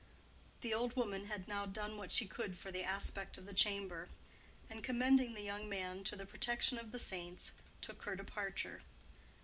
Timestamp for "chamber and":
3.53-4.83